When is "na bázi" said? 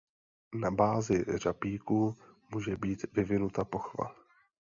0.53-1.25